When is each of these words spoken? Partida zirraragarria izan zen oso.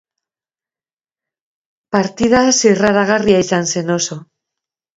Partida 1.97 2.41
zirraragarria 2.63 3.45
izan 3.47 3.73
zen 3.77 3.95
oso. 4.01 4.21